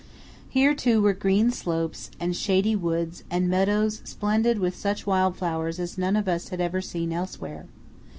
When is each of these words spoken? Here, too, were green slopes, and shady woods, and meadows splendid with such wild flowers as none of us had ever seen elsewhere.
Here, 0.49 0.73
too, 0.73 0.99
were 0.99 1.13
green 1.13 1.51
slopes, 1.51 2.09
and 2.19 2.35
shady 2.35 2.75
woods, 2.75 3.23
and 3.29 3.47
meadows 3.47 4.01
splendid 4.03 4.57
with 4.57 4.75
such 4.75 5.05
wild 5.05 5.37
flowers 5.37 5.79
as 5.79 5.95
none 5.95 6.15
of 6.15 6.27
us 6.27 6.49
had 6.49 6.59
ever 6.59 6.81
seen 6.81 7.13
elsewhere. 7.13 7.67